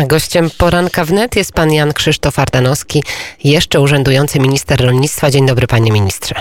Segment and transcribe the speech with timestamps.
[0.00, 3.02] A gościem poranka wnet jest pan Jan Krzysztof Ardanowski,
[3.44, 5.30] jeszcze urzędujący minister rolnictwa.
[5.30, 6.34] Dzień dobry, panie ministrze.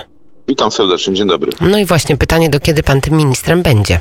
[0.47, 1.51] Witam serdecznie, dzień dobry.
[1.61, 3.99] No i właśnie pytanie, do kiedy pan tym ministrem będzie?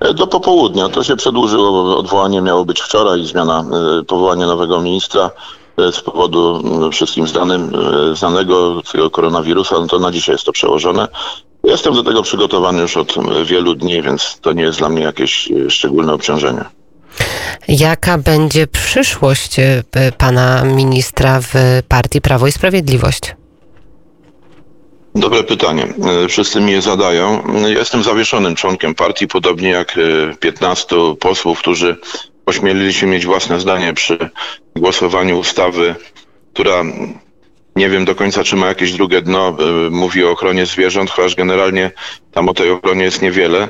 [0.00, 0.88] E, Do popołudnia.
[0.88, 3.64] To się przedłużyło, bo odwołanie miało być wczoraj, zmiana,
[4.00, 5.30] e, powołanie nowego ministra
[5.78, 7.72] e, z powodu m, wszystkim znanym,
[8.14, 11.08] znanego tego koronawirusa, no to na dzisiaj jest to przełożone.
[11.64, 15.02] Jestem do tego przygotowany już od m, wielu dni, więc to nie jest dla mnie
[15.02, 16.64] jakieś szczególne obciążenie.
[17.68, 19.82] Jaka będzie przyszłość e,
[20.18, 21.54] pana ministra w
[21.88, 23.34] partii Prawo i Sprawiedliwość?
[25.14, 25.86] Dobre pytanie.
[26.24, 27.42] E, Wszyscy mi je zadają.
[27.66, 31.96] Jestem zawieszonym członkiem partii, podobnie jak e, 15 posłów, którzy
[32.46, 34.18] ośmielili się mieć własne zdanie przy
[34.76, 35.94] głosowaniu ustawy,
[36.54, 36.82] która
[37.76, 39.56] nie wiem do końca, czy ma jakieś drugie dno.
[39.86, 41.90] e, Mówi o ochronie zwierząt, chociaż generalnie
[42.32, 43.68] tam o tej ochronie jest niewiele.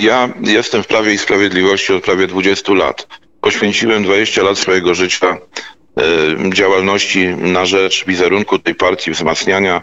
[0.00, 3.06] Ja jestem w Prawie i Sprawiedliwości od prawie 20 lat.
[3.40, 5.38] Poświęciłem 20 lat swojego życia
[6.52, 9.82] działalności na rzecz wizerunku tej partii, wzmacniania,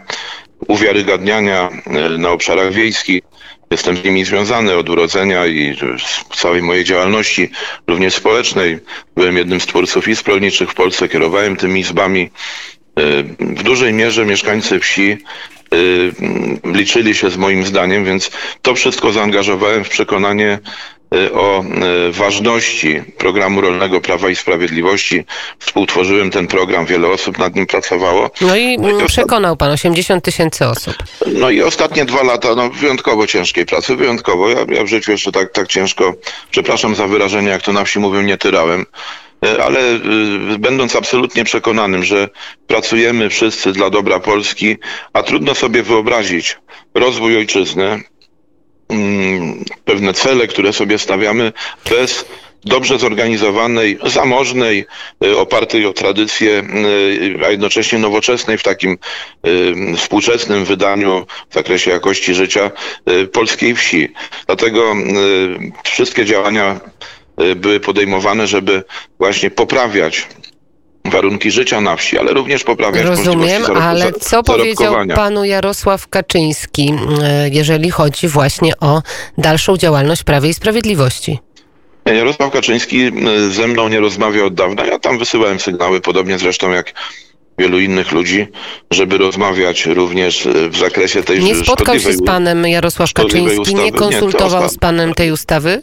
[0.68, 3.22] uwiarygadniania e, na obszarach wiejskich.
[3.70, 7.50] Jestem z nimi związany od urodzenia i z całej mojej działalności,
[7.86, 8.78] również społecznej.
[9.16, 12.30] Byłem jednym z twórców izb rolniczych w Polsce, kierowałem tymi izbami.
[12.98, 15.76] E, W dużej mierze mieszkańcy wsi e,
[16.72, 18.30] liczyli się z moim zdaniem, więc
[18.62, 20.58] to wszystko zaangażowałem w przekonanie
[21.14, 21.64] e, o
[22.10, 25.24] ważności programu rolnego Prawa i Sprawiedliwości.
[25.58, 28.30] Współtworzyłem ten program, wiele osób nad nim pracowało.
[28.40, 30.94] No i No i mm, przekonał pan 80 tysięcy osób.
[31.26, 34.48] No i ostatnie dwa lata, no wyjątkowo ciężkiej pracy, wyjątkowo.
[34.50, 36.14] Ja, ja w życiu jeszcze tak, tak ciężko,
[36.50, 38.86] przepraszam za wyrażenie, jak to na wsi mówią, nie tyrałem.
[39.44, 39.80] E, Ale
[40.54, 42.28] y, będąc absolutnie przekonanym, że
[42.66, 44.76] pracujemy wszyscy dla dobra Polski,
[45.12, 46.58] a trudno sobie wyobrazić
[46.94, 48.02] rozwój ojczyzny,
[48.88, 51.52] mm, pewne cele, które sobie stawiamy
[51.90, 52.24] bez
[52.64, 54.84] dobrze zorganizowanej, zamożnej,
[55.24, 56.62] y, opartej o tradycję,
[57.46, 58.98] a jednocześnie nowoczesnej w takim
[59.96, 62.70] współczesnym wydaniu w zakresie jakości życia
[63.32, 64.08] polskiej wsi.
[64.46, 64.94] Dlatego
[65.84, 66.80] wszystkie działania
[67.56, 68.82] były podejmowane, żeby
[69.18, 70.28] właśnie poprawiać
[71.04, 77.48] warunki życia na wsi, ale również poprawiać Rozumiem, ale co powiedział panu Jarosław Kaczyński, e,
[77.48, 79.02] jeżeli chodzi właśnie o
[79.38, 81.38] dalszą działalność Prawie i Sprawiedliwości?
[82.06, 84.84] Jarosław Kaczyński y, ze mną nie rozmawiał od dawna.
[84.84, 86.92] Ja tam wysyłałem sygnały, podobnie zresztą jak
[87.58, 88.46] wielu innych ludzi,
[88.90, 93.82] żeby rozmawiać również y, w zakresie tej Nie spotkał się z panem Jarosław Kaczyński, nie.
[93.82, 95.82] Nie, konsultował osta- z panem tej ustawy?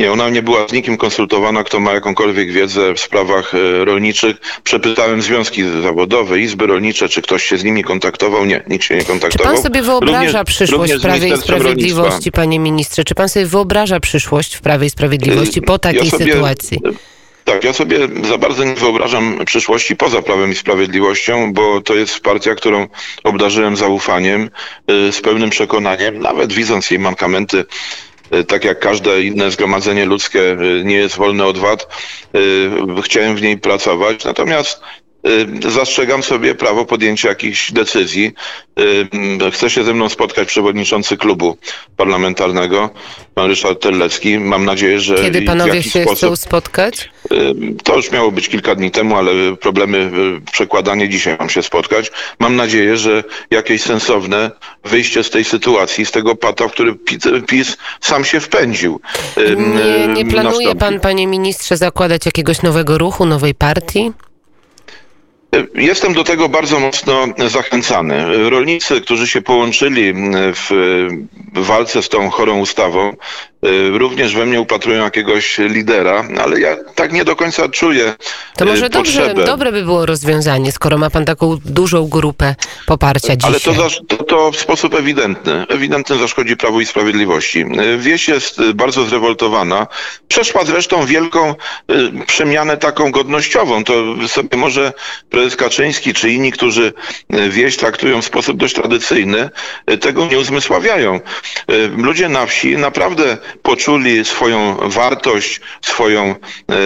[0.00, 4.36] Nie, ona nie była z nikim konsultowana, kto ma jakąkolwiek wiedzę w sprawach e, rolniczych.
[4.64, 8.46] Przepytałem związki zawodowe, izby rolnicze, czy ktoś się z nimi kontaktował.
[8.46, 9.54] Nie, nikt się nie Czy kontaktował.
[9.54, 12.30] pan sobie wyobraża Również- przyszłość również Prawie i Sprawiedliwości, Rolnictwa.
[12.32, 13.04] panie ministrze?
[13.04, 16.78] Czy pan sobie wyobraża przyszłość w Prawie i Sprawiedliwości po takiej Ja sobie- sytuacji?
[17.44, 22.20] Tak, ja sobie za bardzo nie wyobrażam przyszłości poza Prawem i Sprawiedliwością, bo to jest
[22.20, 22.88] partia, którą
[23.24, 24.50] obdarzyłem zaufaniem,
[25.08, 27.64] y, z pełnym przekonaniem, nawet widząc jej mankamenty, y,
[28.46, 31.88] tak jak każde inne zgromadzenie ludzkie y, nie jest wolne od wad,
[32.34, 34.24] y, chciałem w niej pracować.
[34.24, 34.80] Natomiast
[35.68, 38.32] zastrzegam sobie prawo podjęcia jakichś decyzji.
[39.52, 41.56] Chce się ze mną spotkać przewodniczący klubu
[41.96, 42.90] parlamentarnego,
[43.34, 44.38] pan Ryszard Terlecki.
[44.38, 46.16] Mam nadzieję, że Kiedy panowie się sposób...
[46.16, 47.10] chcą spotkać?
[47.84, 52.10] To już miało być kilka dni temu, ale problemy y, przekładanie dzisiaj mam się spotkać.
[52.38, 54.50] Mam nadzieję, że jakieś sensowne
[54.84, 56.94] wyjście z tej sytuacji, z tego pata, w który
[57.46, 59.00] PiS, sam się wpędził.
[59.56, 60.78] Nie, nie planuje nastąpi.
[60.78, 64.12] pan, panie ministrze, zakładać jakiegoś nowego ruchu, nowej partii?
[65.74, 68.50] Jestem do tego bardzo mocno zachęcany.
[68.50, 70.12] Rolnicy, którzy się połączyli
[70.54, 70.70] w
[71.54, 73.16] walce z tą chorą ustawą,
[73.92, 78.14] również we mnie upatrują jakiegoś lidera, ale ja tak nie do końca czuję
[78.56, 82.54] To może dobrze, dobre by było rozwiązanie, skoro ma pan taką dużą grupę
[82.86, 83.60] poparcia dzisiaj.
[83.66, 87.64] Ale to, to, w sposób ewidentny, ewidentny zaszkodzi Prawu i Sprawiedliwości.
[87.98, 89.86] Wieś jest y, bardzo zrewoltowana.
[90.28, 91.54] Przeszła zresztą wielką
[91.90, 93.84] y, przemianę taką godnościową.
[93.84, 93.94] To
[94.28, 94.92] sobie może
[95.30, 96.92] prezes Kaczyński czy inni, którzy
[97.34, 99.50] y, wieś traktują w sposób dość tradycyjny,
[100.00, 101.20] tego nie uzmysławiają.
[101.96, 106.34] Ludzie na wsi naprawdę poczuli swoją wartość, swoją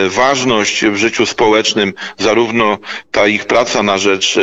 [0.08, 2.78] ważność w życiu społecznym, zarówno
[3.10, 4.38] ta ich praca na rzecz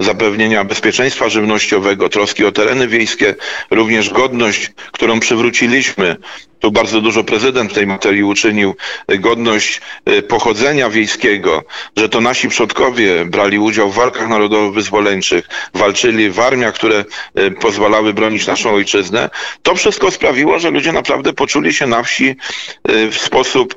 [0.00, 3.34] zapewnienia bezpieczeństwa żywnościowego, troski o tereny wiejskie,
[3.70, 6.16] również godność, którą przywróciliśmy.
[6.60, 8.74] Tu bardzo dużo prezydent w tej materii uczynił,
[9.18, 11.64] godność e, pochodzenia wiejskiego,
[11.96, 17.04] że to nasi przodkowie brali udział w walkach narodowo-wyzwoleńczych, walczyli w armiach, które
[17.34, 19.30] e, pozwalały bronić naszą ojczyznę.
[19.62, 22.36] To wszystko sprawiło, że ludzie naprawdę poczuli się na wsi
[22.84, 23.74] e, w sposób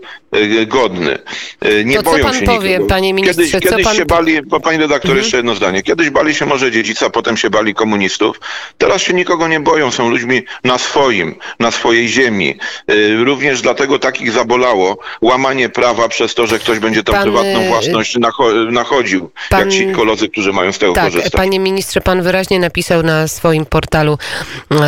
[0.67, 1.17] godny.
[1.61, 2.87] E, Nie To co boją pan się powie, nikogo.
[2.89, 5.17] panie ministrze, Kiedyś, co kiedyś pan- się bali, bo pani redaktor, Mhm.
[5.23, 5.83] jeszcze jedno zdanie.
[5.83, 8.39] Kiedyś bali się może dziedzica, potem się bali komunistów.
[8.77, 12.57] Teraz się nikogo nie boją, są ludźmi na swoim, na swojej ziemi.
[12.87, 12.93] E,
[13.23, 17.67] Również dlatego takich zabolało łamanie prawa przez to, że ktoś będzie tą Pan, prywatną e,
[17.67, 21.31] własność nacho- nachodził, pan- jak ci koledzy, którzy mają z tego Tak, korzystać.
[21.33, 24.17] panie ministrze, pan wyraźnie napisał na swoim portalu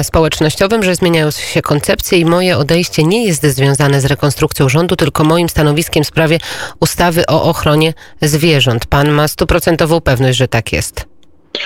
[0.04, 5.24] społecznościowym, że zmieniają się koncepcje i moje odejście nie jest związane z rekonstrukcją rządu, tylko
[5.34, 6.38] moim stanowiskiem w sprawie
[6.80, 8.86] ustawy o ochronie zwierząt.
[8.86, 11.06] Pan ma stuprocentową pewność, że tak jest.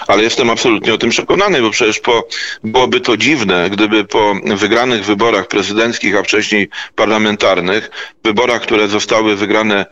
[0.07, 2.27] Ale jestem absolutnie o tym przekonany, bo przecież po,
[2.63, 7.89] byłoby to dziwne, gdyby po wygranych wyborach prezydenckich, a wcześniej parlamentarnych,
[8.23, 9.85] wyborach, które zostały wygrane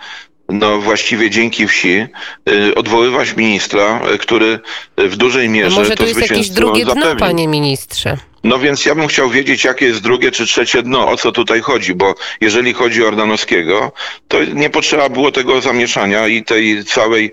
[0.50, 2.06] no właściwie dzięki wsi,
[2.50, 4.60] y, odwoływać ministra, y, który
[4.98, 7.20] w dużej A mierze może to jest jakieś drugie dno, zapewnił.
[7.20, 8.18] panie ministrze?
[8.46, 11.62] No więc ja bym chciał wiedzieć, jakie jest drugie czy trzecie dno, o co tutaj
[11.62, 13.92] chodzi, bo jeżeli chodzi o Ardanowskiego,
[14.28, 17.32] to nie potrzeba było tego zamieszania i tej całej,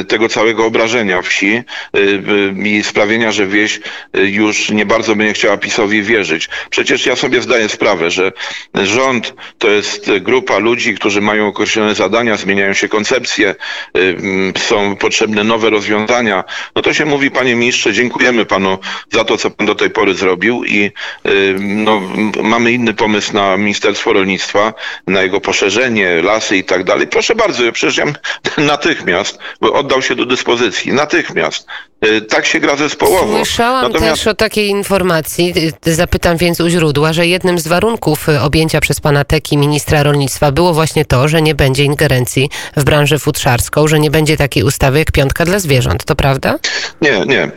[0.00, 1.62] y, tego całego obrażenia wsi y,
[1.98, 3.80] y, i sprawienia, że wieś
[4.14, 6.48] już nie bardzo będzie chciała PiSowi wierzyć.
[6.70, 8.32] Przecież ja sobie zdaję sprawę, że
[8.74, 13.54] rząd to jest grupa ludzi, którzy mają określone zadania, zmieniają się koncepcje,
[13.94, 16.44] mm, są potrzebne nowe rozwiązania.
[16.76, 18.78] No to się mówi, panie ministrze, dziękujemy panu
[19.12, 20.92] za to, co pan do tej pory zrobił i
[21.26, 22.02] y, no,
[22.42, 24.74] mamy inny pomysł na Ministerstwo Rolnictwa,
[25.06, 27.06] na jego poszerzenie, lasy i tak dalej.
[27.06, 28.04] Proszę bardzo, ja przecież ja
[28.72, 31.66] natychmiast, bo oddał się do dyspozycji, natychmiast.
[32.04, 33.36] Y, Tak się gra zespołowo.
[33.36, 35.54] Słyszałam też o takiej informacji,
[35.86, 40.52] y, zapytam więc u źródła, że jednym z warunków objęcia przez pana Teki ministra rolnictwa
[40.52, 44.98] było właśnie to, że nie będzie ingerencji w branżę futrzarską, że nie będzie takiej ustawy
[44.98, 46.04] jak piątka dla zwierząt.
[46.04, 46.58] To prawda?
[47.00, 47.50] Nie, nie.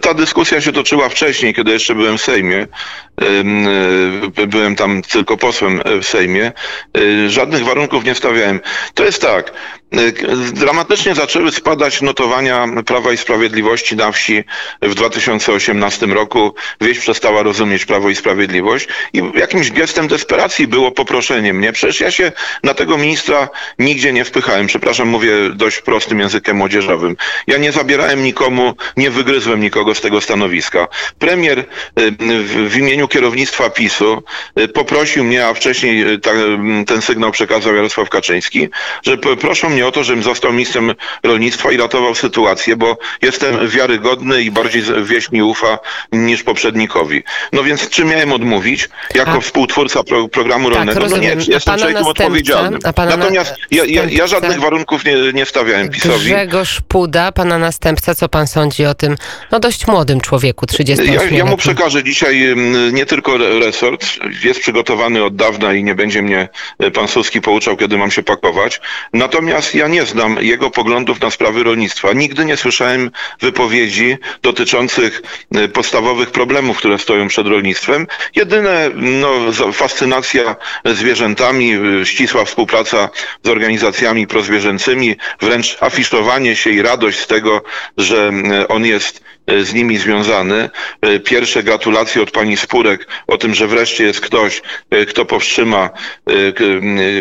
[0.00, 2.66] Ta dyskusja się toczyła wcześniej, kiedy jeszcze byłem w Sejmie.
[3.22, 6.52] Y, Byłem tam tylko posłem y, w Sejmie.
[6.98, 8.60] Y, Żadnych warunków nie stawiałem.
[8.94, 9.52] To jest tak.
[10.52, 14.44] Dramatycznie zaczęły spadać notowania Prawa i Sprawiedliwości na wsi
[14.82, 16.54] w 2018 roku.
[16.80, 21.72] Wieś przestała rozumieć Prawo i Sprawiedliwość i jakimś gestem desperacji było poproszenie mnie.
[21.72, 22.32] Przecież ja się
[22.62, 24.66] na tego ministra nigdzie nie wpychałem.
[24.66, 27.16] Przepraszam, mówię dość prostym językiem młodzieżowym.
[27.46, 30.88] Ja nie zabierałem nikomu, nie wygryzłem nikogo z tego stanowiska.
[31.18, 31.64] Premier
[31.96, 34.22] w, w imieniu kierownictwa PiSu
[34.60, 38.68] y, poprosił mnie, a wcześniej y, ta, y, ten sygnał przekazał Jarosław Kaczyński,
[39.02, 44.42] że proszą mnie o to, żebym został ministrem rolnictwa i ratował sytuację, bo jestem wiarygodny
[44.42, 45.78] i bardziej wieś mi ufa
[46.12, 47.22] niż poprzednikowi.
[47.52, 51.00] No więc czy miałem odmówić jako A- współtwórca pro, programu Tak, rolnego?
[51.00, 51.38] rozumiem.
[51.38, 52.80] No nie, jestem człowiekiem następca- odpowiedzialnym.
[52.94, 56.24] pana na- Natomiast ja, ja, ja żadnych warunków nie, nie stawiałem PiSowi.
[56.26, 59.16] Grzegorz Puda, pana następca, co pan sądzi o tym
[59.50, 64.06] no dość młodym człowieku, 38 Ja, ja mu przekażę dzisiaj mm, nie tylko re- resort,
[64.44, 66.48] jest przygotowany od dawna i nie będzie mnie
[66.78, 68.80] e, pan Suski pouczał, kiedy mam się pakować.
[69.12, 72.12] Natomiast ja nie znam jego poglądów na sprawy rolnictwa.
[72.12, 73.10] Nigdy nie słyszałem
[73.40, 75.22] wypowiedzi dotyczących
[75.54, 78.06] e, podstawowych problemów, które stoją przed rolnictwem.
[78.36, 83.08] Jedyne no, fascynacja zwierzętami, e, ścisła współpraca
[83.44, 87.62] z organizacjami prozwierzęcymi, wręcz afiszowanie się i radość z tego,
[87.96, 88.32] że
[88.68, 89.24] on jest
[89.62, 90.70] z nimi związany.
[91.00, 95.90] E, Pierwsze gratulacje od pani Spurek o tym, że wreszcie jest ktoś, e, kto powstrzyma
[96.28, 96.32] e,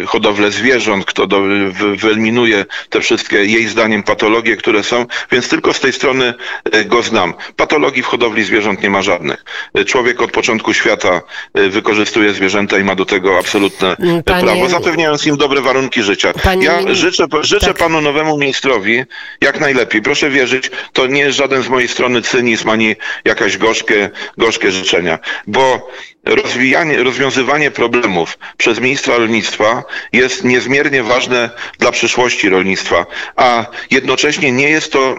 [0.02, 5.50] e, hodowlę zwierząt, kto do, wy- wyeliminuje te wszystkie jej zdaniem patologie, które są, więc
[5.50, 6.34] tylko z tej strony
[6.72, 7.34] e, go znam.
[7.56, 9.46] Patologii w hodowli zwierząt nie ma żadnych.
[9.76, 11.22] E, Człowiek od początku świata
[11.54, 16.04] e, wykorzystuje zwierzęta i ma do tego absolutne e, Panie- prawo, zapewniając im dobre warunki
[16.04, 16.34] życia.
[16.44, 17.78] Panie ja życzę, życzę tak.
[17.78, 19.04] panu nowemu ministrowi
[19.42, 20.02] jak najlepiej.
[20.02, 25.20] Proszę wierzyć, to nie jest żaden z mojej strony cynizm ani jakaś gorzkie, gorzkie życzenia,
[25.48, 25.90] bo
[26.26, 31.50] rozwijanie, rozwiązywanie problemów przez ministra rolnictwa jest niezmiernie ważne
[31.80, 35.16] dla przyszłości rolnictwa, a jednocześnie nie jest to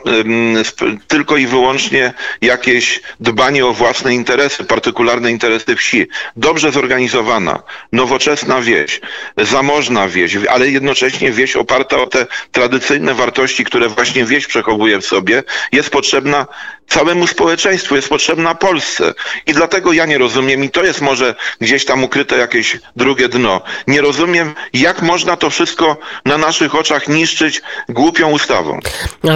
[0.71, 6.07] sp- tylko i wyłącznie jakieś dbanie o własne interesy, partykularne interesy wsi.
[6.37, 9.01] Dobrze zorganizowana, nowoczesna wieś,
[9.39, 15.07] zamożna wieś, ale jednocześnie wieś oparta o te tradycyjne wartości, które właśnie wieś przechowuje w
[15.07, 15.43] sobie,
[15.73, 16.47] jest potrzebna
[16.89, 19.15] całemu społeczeństwu, jest potrzebna Polsce.
[19.47, 23.61] I dlatego ja nie rozumiem, i to jest może gdzieś tam ukryte jakieś drugie dno,
[23.87, 28.81] nie rozumiem, jak można to wszystko na naszych oczach niszczyć głupią ustawą.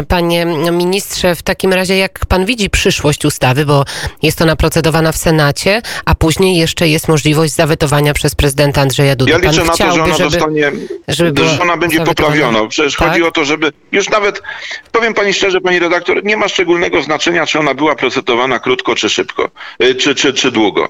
[0.09, 3.85] Panie ministrze, w takim razie jak pan widzi przyszłość ustawy, bo
[4.23, 9.33] jest ona procedowana w Senacie, a później jeszcze jest możliwość zawetowania przez prezydenta Andrzeja Dudę.
[9.33, 10.73] Ja pan liczę na to, że ona żeby, zostanie,
[11.09, 12.67] żeby że ona będzie poprawiona.
[12.67, 13.09] Przecież Tak?
[13.09, 14.43] chodzi o to, żeby już nawet,
[14.93, 19.11] powiem pani szczerze, pani redaktor, nie ma szczególnego znaczenia, czy ona była procedowana krótko, czy
[19.11, 19.51] szybko,
[19.83, 20.89] y, czy, czy, czy długo.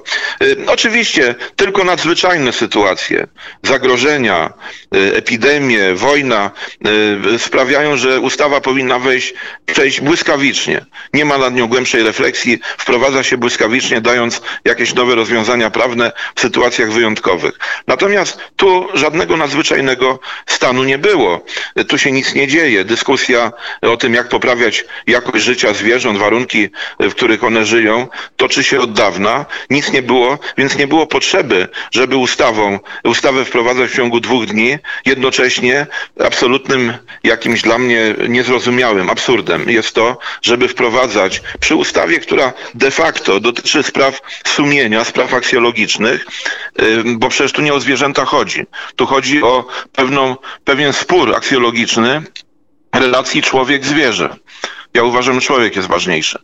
[0.59, 3.27] Y, Oczywiście tylko nadzwyczajne sytuacje,
[3.63, 4.53] zagrożenia,
[4.91, 6.51] epidemie, wojna
[7.37, 9.33] sprawiają, że ustawa powinna wejść,
[9.65, 10.85] przejść błyskawicznie.
[11.13, 16.41] Nie ma nad nią głębszej refleksji, wprowadza się błyskawicznie, dając jakieś nowe rozwiązania prawne w
[16.41, 17.59] sytuacjach wyjątkowych.
[17.87, 21.45] Natomiast tu żadnego nadzwyczajnego stanu nie było.
[21.87, 22.85] Tu się nic nie dzieje.
[22.85, 23.51] Dyskusja
[23.81, 28.93] o tym, jak poprawiać jakość życia zwierząt, warunki, w których one żyją, toczy się od
[28.93, 29.45] dawna.
[29.69, 34.77] Nic nie było, więc nie było potrzeby, żeby ustawą, ustawę wprowadzać w ciągu dwóch dni,
[35.05, 35.87] jednocześnie
[36.19, 43.39] absolutnym jakimś dla mnie niezrozumiałym absurdem jest to, żeby wprowadzać przy ustawie, która de facto
[43.39, 46.25] dotyczy spraw sumienia, spraw aksjologicznych,
[47.05, 48.65] bo przecież tu nie o zwierzęta chodzi.
[48.95, 52.21] Tu chodzi o pewną, pewien spór aksjologiczny
[52.93, 54.35] relacji człowiek-zwierzę.
[54.93, 56.39] Ja uważam, że człowiek jest ważniejszy.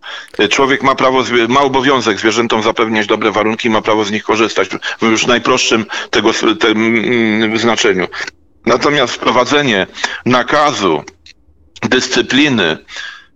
[0.49, 4.69] Człowiek ma prawo, ma obowiązek zwierzętom zapewniać dobre warunki, ma prawo z nich korzystać
[5.01, 8.07] w już najprostszym tego tym znaczeniu.
[8.65, 9.87] Natomiast wprowadzenie
[10.25, 11.03] nakazu,
[11.81, 12.77] dyscypliny,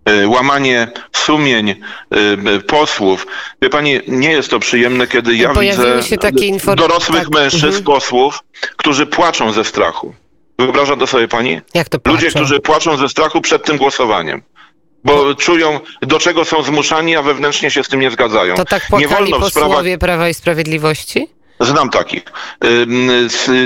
[0.09, 3.27] y, łamanie sumień y, posłów.
[3.61, 6.01] Wie pani, nie jest to przyjemne, kiedy ja widzę
[6.75, 7.29] dorosłych tak.
[7.29, 7.83] mężczyzn, mhm.
[7.83, 8.39] posłów,
[8.77, 10.13] którzy płaczą ze strachu.
[10.59, 11.61] Wyobraża to sobie pani?
[11.73, 12.15] Jak to płaczą?
[12.15, 14.41] Ludzie, którzy płaczą ze strachu przed tym głosowaniem.
[15.03, 18.56] Bo czują, do czego są zmuszani, a wewnętrznie się z tym nie zgadzają.
[18.56, 20.00] To tak płakali nie wolno posłowie sprawach...
[20.00, 21.27] Prawa i Sprawiedliwości?
[21.60, 22.24] Znam takich.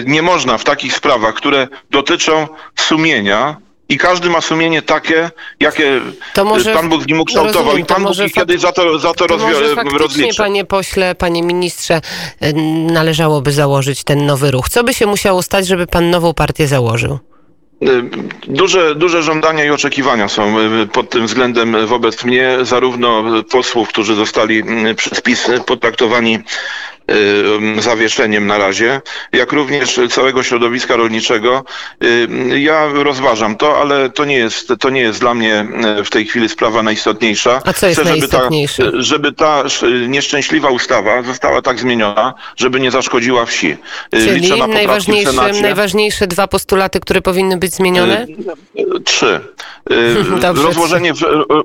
[0.06, 3.58] Nie można w takich sprawach, które dotyczą sumienia,
[3.90, 6.02] i każdy ma sumienie takie, jakie
[6.46, 7.64] może, Pan Bóg w nim ukształtował.
[7.64, 10.38] Rozumiem, I Pan Bóg kiedyś za to, za to, to rozwi- rozliczy.
[10.38, 12.02] panie pośle, panie ministrze,
[12.92, 14.70] należałoby założyć ten nowy ruch.
[14.70, 17.20] Co by się musiało stać, żeby pan nową partię założył?
[18.48, 20.56] Duże, duże żądania i oczekiwania są
[20.94, 24.64] pod tym względem wobec mnie, zarówno posłów, którzy zostali
[24.96, 26.40] przez PiS potraktowani
[27.03, 27.03] Y,
[27.80, 29.02] zawieszeniem na razie,
[29.34, 31.64] jak również całego środowiska rolniczego.
[32.04, 35.68] Y, ja rozważam to, ale to nie jest, to nie jest dla mnie
[36.00, 37.62] y, w tej chwili sprawa najistotniejsza.
[37.66, 38.92] A co jest Chcę, najistotniejsze?
[38.94, 43.78] Żeby ta, żeby ta nieszczęśliwa ustawa została tak zmieniona, żeby nie zaszkodziła wsi.
[44.12, 48.26] Czyli najważniejsze, najważniejsze dwa postulaty, które powinny być zmienione?
[49.06, 49.40] Trzy.
[50.42, 51.24] Dobrze, rozłożenie, w,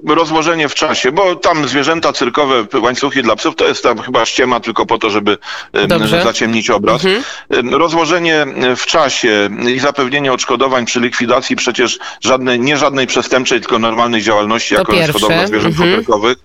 [0.08, 4.60] rozłożenie w czasie, bo tam zwierzęta cyrkowe, łańcuchy dla psów, to jest tam chyba ściema
[4.60, 5.27] tylko po to, żeby
[5.74, 6.22] żeby Dobrze.
[6.22, 7.04] zaciemnić obraz.
[7.04, 7.74] Mhm.
[7.74, 14.22] Rozłożenie w czasie i zapewnienie odszkodowań przy likwidacji przecież żadnej, nie żadnej przestępczej, tylko normalnej
[14.22, 15.12] działalności to jako pierwsze.
[15.12, 15.90] hodowla zwierząt mhm.
[15.90, 16.38] futerkowych.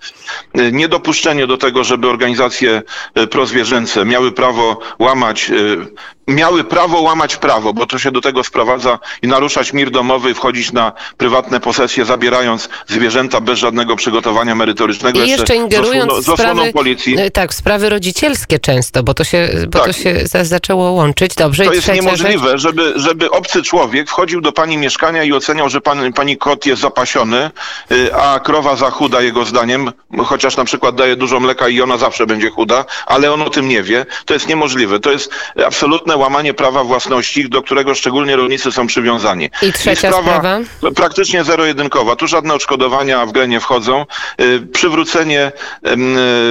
[0.72, 2.82] Niedopuszczenie do tego, żeby organizacje
[3.16, 8.44] e, prozwierzęce miały prawo łamać e, miały prawo łamać prawo, bo to się do tego
[8.44, 15.24] sprowadza i naruszać mir domowy wchodzić na prywatne posesje, zabierając zwierzęta bez żadnego przygotowania merytorycznego.
[15.24, 17.20] I jeszcze ingerując w sprawy, policji.
[17.20, 18.73] E, tak, sprawy rodzicielskie często,
[19.04, 19.88] bo to się, bo tak.
[19.88, 21.36] to się zaczęło łączyć.
[21.36, 21.66] Dobrze.
[21.66, 26.14] To jest niemożliwe, żeby, żeby obcy człowiek wchodził do pani mieszkania i oceniał, że pan,
[26.14, 27.52] pani kot jest zapasiony,
[27.92, 29.92] y, a krowa za chuda jego zdaniem,
[30.26, 33.70] chociaż na przykład daje dużo mleka i ona zawsze będzie chuda, ale on o tym
[33.70, 34.06] nie wie.
[34.26, 35.00] To jest niemożliwe.
[35.00, 35.32] To jest
[35.66, 39.50] absolutne łamanie prawa własności, do którego szczególnie rolnicy są przywiązani.
[39.62, 40.60] I trzecia I sprawa, sprawa?
[40.96, 42.16] Praktycznie zero-jedynkowa.
[42.16, 44.06] Tu żadne odszkodowania w grę nie wchodzą.
[44.42, 45.52] Y, przywrócenie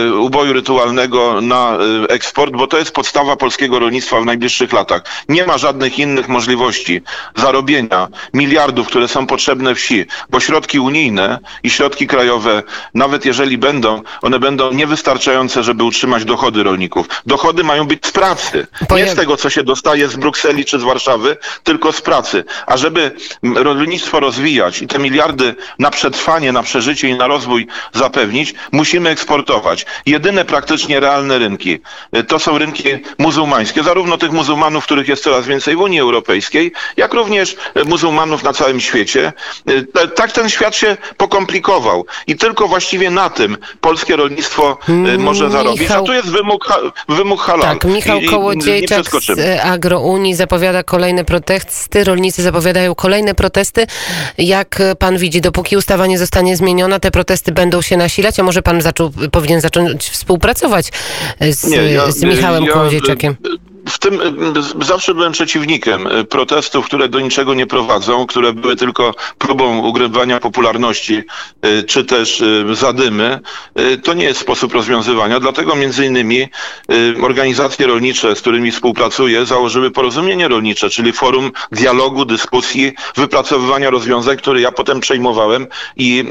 [0.09, 1.79] y, uboju rytualnego na
[2.12, 5.02] eksport, bo to jest podstawa polskiego rolnictwa w najbliższych latach.
[5.28, 7.02] Nie ma żadnych innych możliwości
[7.37, 12.62] zarobienia miliardów, które są potrzebne wsi, bo środki unijne i środki krajowe,
[12.95, 17.09] nawet jeżeli będą, one będą niewystarczające, żeby utrzymać dochody rolników.
[17.26, 20.83] Dochody mają być z pracy, nie z tego, co się dostaje z Brukseli czy z
[20.83, 22.45] Warszawy, tylko z pracy.
[22.66, 23.11] A żeby
[23.54, 29.87] rolnictwo rozwijać i te miliardy na przetrwanie, na przeżycie i na rozwój zapewnić, musimy eksportować.
[30.07, 31.81] Jedyne praktycznie realne rynki
[32.28, 37.14] to są rynki muzułmańskie, zarówno tych muzułmanów, których jest coraz więcej w Unii Europejskiej, jak
[37.14, 37.56] również
[37.87, 39.32] muzułmanów na całym świecie.
[39.71, 45.50] Y, tak ten świat się pokomplikował i tylko właściwie na tym polskie rolnictwo y, może
[45.50, 45.80] zarobić.
[45.80, 46.04] Michał...
[46.04, 46.68] A tu jest wymóg,
[47.09, 47.78] wymóg halal.
[47.78, 53.87] Tak, Michał Kołodziejczak z Agrounii zapowiada kolejne protesty, rolnicy zapowiadają kolejne protesty.
[54.38, 58.62] Jak pan widzi, dopóki ustawa nie zostanie zmieniona, te protesty będą się nasilać, a może
[58.62, 60.92] pan zaczął, powinien zacząć współpracować
[61.40, 63.37] z, nie, z Michałem ja, Kołodziejczakiem?
[64.02, 64.21] Tym
[64.80, 69.78] y, zawsze byłem przeciwnikiem y, protestów, które do niczego nie prowadzą, które były tylko próbą
[69.78, 71.23] ugrywania popularności,
[71.66, 72.42] y, czy też
[72.73, 73.40] zadymy.
[74.02, 75.40] To nie jest sposób rozwiązywania.
[75.40, 76.49] Dlatego między innymi
[77.23, 84.61] organizacje rolnicze, z którymi współpracuję, założyły porozumienie rolnicze, czyli forum dialogu, dyskusji, wypracowywania rozwiązań, które
[84.61, 85.66] ja potem przejmowałem
[85.97, 86.25] i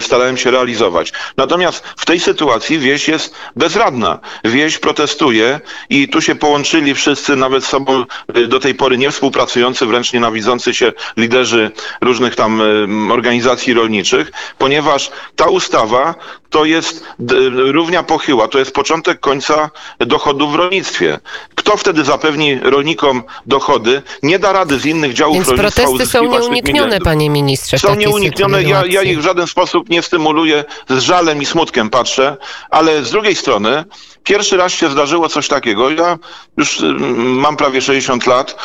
[0.00, 1.12] starałem się realizować.
[1.36, 4.18] Natomiast w tej sytuacji wieś jest bezradna.
[4.44, 8.04] Wieś protestuje i tu się połączyli wszyscy, nawet z sobą
[8.36, 11.70] y, do tej pory nie współpracujący, wręcz nienawidzący się liderzy
[12.00, 16.14] różnych tam y, organizacji rolniczych, ponieważ ta ustawa
[16.50, 17.04] to jest
[17.50, 21.18] równia pochyła, to jest początek końca dochodów w rolnictwie.
[21.54, 24.02] Kto wtedy zapewni rolnikom dochody?
[24.22, 27.78] Nie da rady z innych działów Więc rolnictwa protesty są nieuniknione, panie ministrze.
[27.78, 28.62] Są nieuniknione.
[28.62, 30.64] Ja, ja ich w żaden sposób nie stymuluję.
[30.88, 32.36] Z żalem i smutkiem patrzę,
[32.70, 33.84] ale z drugiej strony
[34.26, 35.90] pierwszy raz się zdarzyło coś takiego.
[35.90, 36.18] Ja
[36.56, 36.82] już
[37.16, 38.56] mam prawie 60 lat,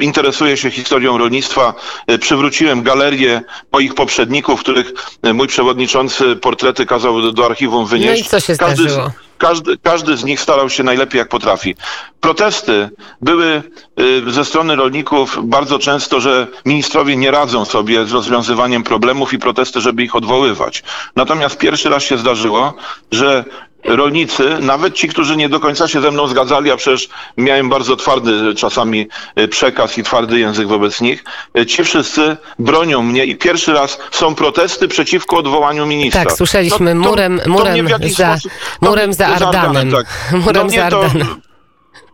[0.00, 1.74] interesuję się historią rolnictwa.
[2.20, 4.92] Przywróciłem galerię moich poprzedników, których
[5.34, 8.22] mój przewodniczący portrety kazał do, archiwum wynieść.
[8.22, 9.10] No i co się każdy, zdarzyło?
[9.38, 11.74] Każdy, każdy z nich starał się najlepiej jak potrafi.
[12.20, 13.62] Protesty były
[14.00, 19.38] y, ze strony rolników bardzo często, że ministrowie nie radzą sobie z rozwiązywaniem problemów i
[19.38, 20.82] protesty, żeby ich odwoływać.
[21.16, 22.74] Natomiast pierwszy raz się zdarzyło,
[23.12, 23.44] że
[23.84, 27.96] rolnicy, nawet ci, którzy nie do końca się ze mną zgadzali, a przecież miałem bardzo
[27.96, 29.08] twardy czasami
[29.38, 31.24] y, przekaz i twardy język wobec nich,
[31.58, 36.24] y, ci wszyscy bronią mnie i pierwszy raz są protesty przeciwko odwołaniu ministra.
[36.24, 39.90] Tak, słyszeliśmy no, to, murem, murem, to za, sposób, murem za Ardanem.
[39.90, 40.06] Tak.
[40.32, 41.42] Murem no, za Ardanem.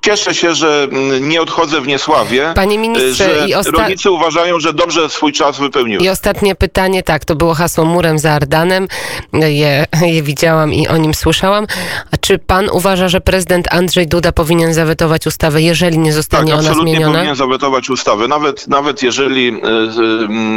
[0.01, 2.53] Cieszę się, że mm, nie odchodzę w niesławie.
[2.55, 3.73] Panie ministrze, że i osta...
[3.73, 6.05] rolnicy uważają, że dobrze swój czas wypełniły.
[6.05, 8.89] I ostatnie pytanie, tak, to było hasło murem za Ardanem.
[9.33, 11.67] Je, je widziałam i o nim słyszałam.
[12.13, 16.59] A czy pan uważa, że prezydent Andrzej Duda powinien zawetować ustawę, jeżeli nie zostanie tak,
[16.59, 17.15] ona absolutnie zmieniona?
[17.15, 18.29] powinien zawetować ustawę.
[18.29, 19.53] Nawet, nawet jeżeli y,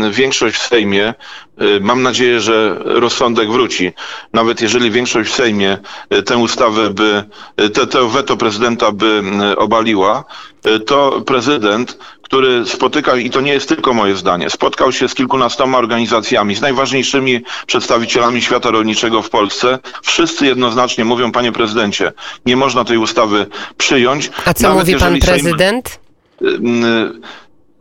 [0.07, 1.13] y, większość w Sejmie,
[1.61, 3.91] y, mam nadzieję, że rozsądek wróci,
[4.33, 5.77] nawet jeżeli większość w Sejmie
[6.25, 7.23] tę ustawę by,
[7.55, 10.23] te, te weto prezydenta by obaliła,
[10.63, 15.15] e, to prezydent, który spotyka, i to nie jest tylko moje zdanie, spotkał się z
[15.15, 19.79] kilkunastoma organizacjami, z najważniejszymi przedstawicielami świata rolniczego w Polsce.
[20.03, 22.11] Wszyscy jednoznacznie mówią, panie prezydencie,
[22.45, 23.45] nie można tej ustawy
[23.77, 24.31] przyjąć.
[24.45, 25.99] A co mówi pan prezydent?
[26.41, 27.21] Sejm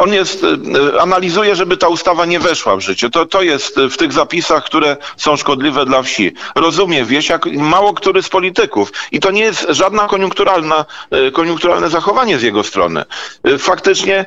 [0.01, 3.11] on jest, e, analizuje, żeby ta ustawa nie weszła w życie.
[3.11, 6.33] To, to jest w tych zapisach, które są szkodliwe dla wsi.
[6.55, 8.93] Rozumie wieś jak mało który z polityków.
[9.13, 13.05] I to nie jest żadna koniunkturalna, e, koniunkturalne zachowanie z jego strony.
[13.45, 14.25] E, faktycznie,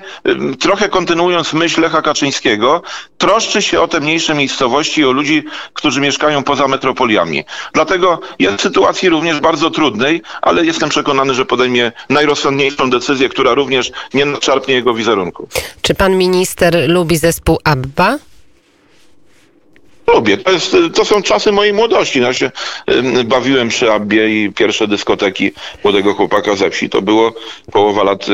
[0.60, 2.82] trochę kontynuując myśl Lecha Kaczyńskiego,
[3.18, 5.44] troszczy się o te mniejsze miejscowości i o ludzi,
[5.74, 7.44] którzy mieszkają poza metropoliami.
[7.74, 13.54] Dlatego jest w sytuacji również bardzo trudnej, ale jestem przekonany, że podejmie najrozsądniejszą decyzję, która
[13.54, 15.48] również nie nadczarpnie jego wizerunku.
[15.82, 18.18] Czy pan minister lubi zespół ABBA?
[20.14, 20.38] Lubię.
[20.38, 22.22] To, jest, to są czasy mojej młodości.
[22.22, 22.52] Ja się
[23.26, 25.52] bawiłem przy Abbie i pierwsze dyskoteki
[25.84, 26.90] młodego chłopaka ze wsi.
[26.90, 27.34] To było
[27.72, 28.26] połowa lat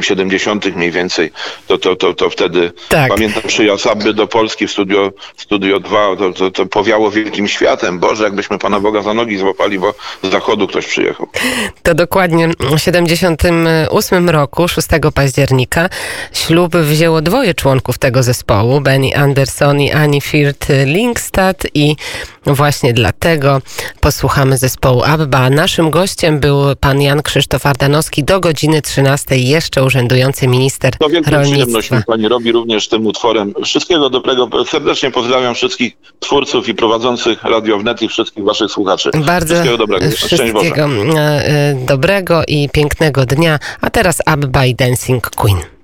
[0.00, 0.76] 70.
[0.76, 1.30] mniej więcej.
[1.66, 3.08] To, to, to, to wtedy tak.
[3.08, 6.16] pamiętam przyjazd Abby do Polski w studio, studio 2.
[6.16, 7.98] To, to, to powiało wielkim światem.
[7.98, 11.28] Boże, jakbyśmy Pana Boga za nogi złapali, bo z zachodu ktoś przyjechał.
[11.82, 15.88] To dokładnie w 78 roku, 6 października,
[16.32, 20.68] ślub wzięło dwoje członków tego zespołu, Benny Anderson i Annie Firth
[21.74, 21.96] I
[22.46, 23.60] właśnie dlatego
[24.00, 25.50] posłuchamy zespołu ABBA.
[25.50, 31.30] Naszym gościem był pan Jan Krzysztof Ardanowski do godziny 13 jeszcze urzędujący minister to wielką
[31.30, 31.56] rolnictwa.
[31.56, 33.54] przyjemność mi pani robi również tym utworem.
[33.64, 34.48] Wszystkiego dobrego.
[34.66, 39.10] Serdecznie pozdrawiam wszystkich twórców i prowadzących Radio Wnet i wszystkich waszych słuchaczy.
[39.26, 40.10] Bardzo wszystkiego dobrego.
[40.10, 43.58] Wszystkiego e, e, dobrego i pięknego dnia.
[43.80, 45.75] A teraz ABBA i Dancing Queen.